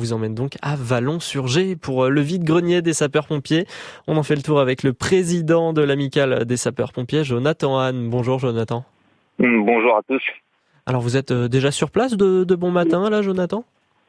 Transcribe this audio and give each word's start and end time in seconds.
Vous 0.00 0.14
emmène 0.14 0.34
donc 0.34 0.52
à 0.62 0.76
Vallon-sur-G 0.76 1.76
pour 1.76 2.08
le 2.08 2.20
vide-grenier 2.22 2.80
des 2.80 2.94
sapeurs-pompiers. 2.94 3.66
On 4.06 4.16
en 4.16 4.22
fait 4.22 4.34
le 4.34 4.40
tour 4.40 4.58
avec 4.58 4.82
le 4.82 4.94
président 4.94 5.74
de 5.74 5.82
l'amicale 5.82 6.46
des 6.46 6.56
sapeurs-pompiers, 6.56 7.22
Jonathan 7.22 7.78
Anne. 7.78 8.08
Bonjour 8.08 8.38
Jonathan. 8.38 8.82
Bonjour 9.38 9.94
à 9.98 10.00
tous. 10.08 10.22
Alors 10.86 11.02
vous 11.02 11.18
êtes 11.18 11.34
déjà 11.34 11.70
sur 11.70 11.90
place 11.90 12.16
de, 12.16 12.44
de 12.44 12.54
bon 12.54 12.70
matin 12.70 13.10
là 13.10 13.20
Jonathan? 13.20 13.62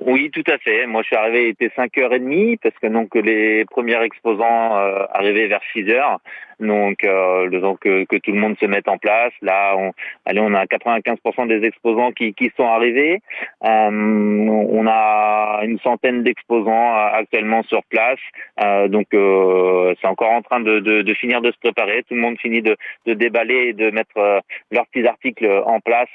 Oui, 0.04 0.32
tout 0.32 0.44
à 0.48 0.58
fait. 0.58 0.88
Moi, 0.88 1.04
je 1.04 1.08
suis 1.08 1.16
arrivé, 1.16 1.44
il 1.44 1.50
était 1.50 1.72
5h30 1.78 2.58
parce 2.64 2.76
que 2.82 2.88
donc 2.88 3.14
les 3.16 3.66
premiers 3.66 4.02
exposants 4.02 4.78
euh, 4.78 5.06
arrivaient 5.14 5.48
vers 5.48 5.62
6h. 5.76 6.18
Donc, 6.62 7.04
euh, 7.04 7.48
le 7.48 7.60
temps 7.60 7.76
que, 7.76 8.06
que, 8.06 8.18
tout 8.18 8.32
le 8.32 8.40
monde 8.40 8.56
se 8.60 8.66
mette 8.68 8.88
en 8.88 9.00
place. 9.00 9.34
Là, 9.42 9.76
on, 9.76 9.92
allez, 10.26 10.40
on 10.40 10.54
a 10.54 10.66
95% 10.66 11.48
des 11.48 11.66
exposants 11.66 12.12
qui, 12.12 12.36
qui 12.36 12.52
sont 12.56 12.68
arrivés. 12.68 13.20
Euh, 13.66 13.90
on 13.90 14.86
a 14.88 15.62
une 15.64 15.80
centaine 15.80 16.22
d'exposants 16.24 16.96
euh, 16.96 17.10
actuellement 17.14 17.64
sur 17.64 17.84
place. 17.86 18.20
Euh, 18.64 18.88
donc, 18.88 19.08
euh, 19.16 19.96
c'est 20.00 20.08
encore 20.08 20.32
en 20.32 20.44
train 20.44 20.60
de, 20.60 20.80
de, 20.80 21.02
de, 21.02 21.14
finir 21.16 21.42
de 21.42 21.52
se 21.52 21.58
préparer. 21.58 22.04
Tout 22.04 22.14
le 22.14 22.22
monde 22.22 22.38
finit 22.40 22.62
de, 22.62 22.78
de 23.08 23.16
déballer 23.16 23.70
et 23.70 23.74
de 23.74 23.90
mettre 23.90 24.42
leurs 24.72 24.86
petits 24.88 25.08
articles 25.08 25.48
en 25.66 25.80
place 25.80 26.10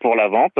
pour 0.00 0.14
la 0.14 0.28
vente. 0.28 0.54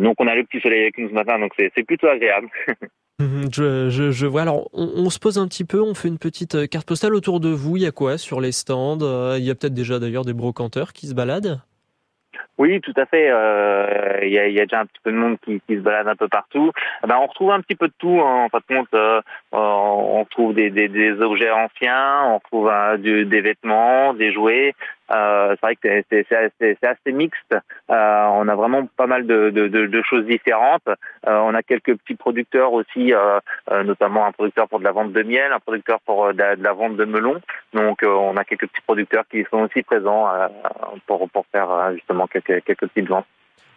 donc, 0.00 0.16
on 0.18 0.26
a 0.26 0.34
le 0.34 0.44
petit 0.44 0.60
soleil 0.60 0.82
avec 0.82 0.98
nous 0.98 1.08
ce 1.08 1.14
matin, 1.14 1.38
donc 1.38 1.52
c'est 1.56 1.86
plutôt 1.86 2.08
agréable. 2.08 2.48
Mhm, 3.20 3.48
je, 3.52 4.26
vois. 4.26 4.42
Alors, 4.42 4.68
on, 4.72 5.08
se 5.10 5.18
pose 5.18 5.38
un 5.38 5.46
petit 5.46 5.64
peu, 5.64 5.80
on 5.80 5.94
fait 5.94 6.08
une 6.08 6.18
petite 6.18 6.54
euh, 6.54 6.66
carte 6.66 6.86
postale 6.88 7.14
autour 7.14 7.40
de 7.40 7.50
vous. 7.50 7.76
Il 7.76 7.82
y 7.82 7.86
a 7.86 7.92
quoi 7.92 8.18
sur 8.18 8.40
les 8.40 8.52
stands 8.52 8.98
euh, 9.02 9.36
Il 9.38 9.44
y 9.44 9.50
a 9.50 9.54
peut-être 9.54 9.74
déjà 9.74 9.98
d'ailleurs 9.98 10.24
des 10.24 10.32
brocanteurs 10.32 10.92
qui 10.92 11.06
se 11.06 11.14
baladent 11.14 11.60
oui, 12.58 12.80
tout 12.80 12.92
à 12.96 13.06
fait. 13.06 13.28
Euh, 13.30 14.20
il 14.22 14.30
y, 14.30 14.38
a, 14.38 14.48
déjà 14.48 14.80
un 14.80 14.86
petit 14.86 15.00
peu 15.02 15.10
de 15.10 15.16
monde 15.16 15.36
qui, 15.44 15.60
se 15.68 15.80
balade 15.80 16.06
un 16.06 16.14
peu 16.14 16.28
partout. 16.28 16.70
Eh 17.02 17.06
ben, 17.06 17.16
on 17.16 17.26
retrouve 17.26 17.50
un 17.50 17.60
petit 17.60 17.74
peu 17.74 17.88
de 17.88 17.94
tout. 17.98 18.20
Hein. 18.20 18.44
En 18.44 18.48
fin 18.50 18.58
de 18.58 18.76
compte, 18.76 19.24
on 19.52 20.20
retrouve 20.20 20.54
des, 20.54 20.70
des, 20.70 20.88
des, 20.88 21.12
objets 21.20 21.50
anciens, 21.50 22.22
on 22.24 22.34
retrouve 22.36 22.70
euh, 22.70 22.96
du, 22.96 23.26
des 23.26 23.40
vêtements, 23.40 24.14
des 24.14 24.32
jouets. 24.32 24.74
Euh, 25.10 25.50
c'est 25.50 25.60
vrai 25.60 25.76
que 25.76 26.04
c'est 26.08 26.32
assez, 26.34 26.76
assez, 26.82 27.12
mixte. 27.12 27.54
Euh, 27.90 28.24
on 28.32 28.48
a 28.48 28.54
vraiment 28.54 28.86
pas 28.96 29.06
mal 29.06 29.26
de, 29.26 29.50
de, 29.50 29.68
de 29.68 30.02
choses 30.02 30.24
différentes. 30.24 30.88
on 31.26 31.54
a 31.54 31.62
quelques 31.62 31.96
petits 31.98 32.14
producteurs 32.14 32.72
aussi, 32.72 33.12
notamment 33.70 34.26
un 34.26 34.32
producteur 34.32 34.68
pour 34.68 34.78
de 34.78 34.84
la 34.84 34.92
vente 34.92 35.12
de 35.12 35.22
miel, 35.22 35.52
un 35.52 35.60
producteur 35.60 36.00
pour 36.00 36.32
de 36.32 36.38
la, 36.38 36.56
de 36.56 36.64
la 36.64 36.72
vente 36.72 36.96
de 36.96 37.04
melons. 37.04 37.40
Donc, 37.74 37.98
on 38.02 38.36
a 38.38 38.44
quelques 38.44 38.68
petits 38.68 38.82
producteurs 38.86 39.24
qui 39.30 39.44
sont 39.50 39.58
aussi 39.58 39.82
présents 39.82 40.28
pour, 41.06 41.28
pour 41.28 41.44
faire 41.52 41.92
justement 41.94 42.26
quelques 42.26 42.64
quelques, 42.64 42.88
petites 42.88 43.08
ventes. 43.08 43.26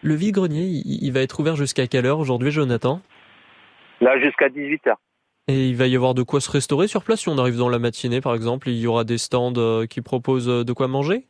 Le 0.03 0.13
vide-grenier, 0.13 0.63
il 0.85 1.11
va 1.11 1.19
être 1.19 1.38
ouvert 1.38 1.57
jusqu'à 1.57 1.88
quelle 1.88 2.05
heure 2.05 2.19
aujourd'hui, 2.19 2.52
Jonathan? 2.52 3.02
Là, 4.00 4.17
jusqu'à 4.19 4.47
18h. 4.47 4.95
Et 5.47 5.67
il 5.67 5.75
va 5.75 5.85
y 5.85 5.95
avoir 5.95 6.15
de 6.15 6.23
quoi 6.23 6.41
se 6.41 6.49
restaurer 6.49 6.88
sur 6.88 7.03
place 7.03 7.19
si 7.19 7.29
on 7.29 7.38
arrive 7.38 7.57
dans 7.57 7.69
la 7.69 7.77
matinée, 7.77 8.19
par 8.19 8.33
exemple. 8.33 8.67
Il 8.67 8.79
y 8.79 8.88
aura 8.88 9.03
des 9.03 9.19
stands 9.19 9.53
euh, 9.57 9.85
qui 9.85 10.01
proposent 10.01 10.49
euh, 10.49 10.63
de 10.63 10.73
quoi 10.73 10.88
manger? 10.88 11.25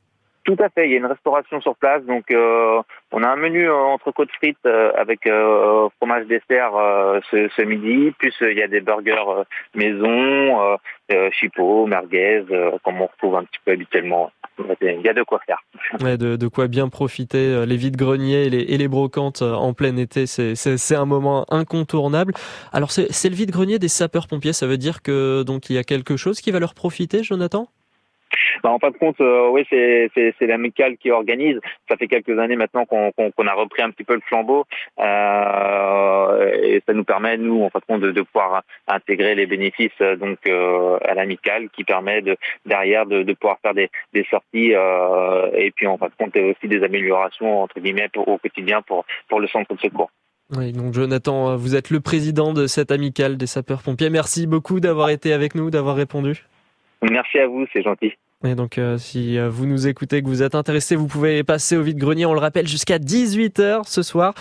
Tout 0.45 0.55
à 0.59 0.69
fait, 0.69 0.85
il 0.85 0.91
y 0.91 0.93
a 0.93 0.99
une 0.99 1.05
restauration 1.05 1.59
sur 1.59 1.75
place, 1.75 2.03
donc 2.05 2.29
euh, 2.29 2.79
on 3.11 3.23
a 3.23 3.27
un 3.27 3.35
menu 3.35 3.67
entre 3.69 4.11
côtes 4.11 4.31
frites 4.33 4.67
avec 4.95 5.27
fromage 5.97 6.27
dessert 6.27 6.73
ce, 7.31 7.49
ce, 7.57 7.61
midi, 7.63 8.11
plus 8.19 8.31
il 8.41 8.55
y 8.55 8.61
a 8.61 8.67
des 8.67 8.79
burgers 8.79 9.41
maison, 9.73 10.77
chipot, 11.31 11.87
merguez, 11.87 12.43
comme 12.83 13.01
on 13.01 13.07
retrouve 13.07 13.37
un 13.37 13.43
petit 13.43 13.59
peu 13.65 13.71
habituellement 13.71 14.31
il 14.59 15.01
y 15.01 15.09
a 15.09 15.13
de 15.13 15.23
quoi 15.23 15.39
faire. 15.45 15.57
Ouais, 16.01 16.17
de, 16.17 16.35
de, 16.35 16.47
quoi 16.47 16.67
bien 16.67 16.89
profiter. 16.89 17.37
Euh, 17.37 17.65
les 17.65 17.77
vides-greniers 17.77 18.45
et 18.45 18.49
les, 18.49 18.61
et 18.61 18.77
les, 18.77 18.87
brocantes 18.87 19.41
euh, 19.41 19.53
en 19.53 19.73
plein 19.73 19.95
été, 19.97 20.25
c'est 20.25 20.95
un 20.95 21.05
moment 21.05 21.45
incontournable. 21.49 22.33
Alors 22.71 22.91
c'est 22.91 23.29
le 23.29 23.35
vide-grenier 23.35 23.79
des 23.79 23.87
sapeurs-pompiers, 23.87 24.53
ça 24.53 24.67
veut 24.67 24.77
dire 24.77 25.01
que 25.01 25.43
donc 25.43 25.69
il 25.69 25.75
y 25.75 25.77
a 25.77 25.83
quelque 25.83 26.17
chose 26.17 26.41
qui 26.41 26.51
va 26.51 26.59
leur 26.59 26.73
profiter, 26.73 27.23
Jonathan? 27.23 27.67
Bah, 28.63 28.71
en 28.71 28.79
fin 28.79 28.91
de 28.91 28.97
compte, 28.97 29.19
euh, 29.21 29.49
oui, 29.49 29.65
c'est 29.69 30.09
c'est 30.15 30.47
l'amicale 30.47 30.97
qui 30.97 31.11
organise. 31.11 31.59
Ça 31.89 31.97
fait 31.97 32.07
quelques 32.07 32.37
années 32.39 32.55
maintenant 32.55 32.85
qu'on 32.85 33.11
qu'on 33.11 33.47
a 33.47 33.53
repris 33.53 33.81
un 33.81 33.91
petit 33.91 34.03
peu 34.03 34.15
le 34.15 34.21
flambeau 34.21 34.65
euh, 34.99 36.51
et 36.61 36.81
ça 36.85 36.93
nous 36.93 37.03
permet 37.03 37.37
nous 37.37 37.63
en 37.63 37.69
fin 37.69 37.79
de 37.79 37.85
compte 37.85 38.01
de, 38.01 38.11
de 38.11 38.21
pouvoir 38.21 38.63
intégrer 38.87 39.35
les 39.35 39.45
bénéfices 39.45 39.91
euh, 40.01 40.15
donc 40.15 40.37
euh, 40.47 40.97
à 41.05 41.13
l'amicale 41.13 41.69
qui 41.69 41.83
permet 41.83 42.21
de 42.21 42.37
derrière 42.65 43.05
de, 43.05 43.23
de 43.23 43.33
pouvoir 43.33 43.57
faire 43.61 43.73
des, 43.73 43.89
des 44.13 44.25
sorties 44.29 44.73
euh, 44.73 45.49
et 45.53 45.71
puis 45.71 45.87
en 45.87 45.97
fin 45.97 46.07
de 46.07 46.13
compte 46.17 46.35
aussi 46.35 46.67
des 46.67 46.83
améliorations 46.83 47.61
entre 47.61 47.79
guillemets 47.79 48.09
pour, 48.13 48.27
au 48.27 48.37
quotidien 48.37 48.81
pour 48.81 49.05
pour 49.29 49.39
le 49.39 49.47
centre 49.47 49.73
de 49.73 49.79
secours. 49.79 50.09
Oui, 50.55 50.73
donc 50.73 50.93
Jonathan, 50.93 51.55
vous 51.55 51.75
êtes 51.75 51.89
le 51.89 52.01
président 52.01 52.53
de 52.53 52.67
cette 52.67 52.91
amicale 52.91 53.35
des 53.35 53.47
sapeurs-pompiers. 53.47 54.11
Merci 54.11 54.45
beaucoup 54.45 54.79
d'avoir 54.79 55.09
été 55.09 55.33
avec 55.33 55.55
nous, 55.55 55.71
d'avoir 55.71 55.95
répondu. 55.95 56.45
Merci 57.01 57.39
à 57.39 57.47
vous, 57.47 57.65
c'est 57.73 57.81
gentil. 57.81 58.13
Et 58.43 58.53
donc, 58.53 58.77
euh, 58.77 58.97
si 58.97 59.37
euh, 59.37 59.49
vous 59.49 59.65
nous 59.65 59.87
écoutez, 59.87 60.21
que 60.21 60.27
vous 60.27 60.43
êtes 60.43 60.55
intéressé, 60.55 60.95
vous 60.95 61.07
pouvez 61.07 61.43
passer 61.43 61.77
au 61.77 61.81
vide-grenier. 61.81 62.25
On 62.25 62.33
le 62.33 62.39
rappelle 62.39 62.67
jusqu'à 62.67 62.99
18h 62.99 63.87
ce 63.87 64.03
soir. 64.03 64.33